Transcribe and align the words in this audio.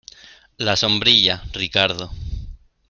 la 0.57 0.75
sombrilla, 0.77 1.43
Ricardo. 1.53 2.11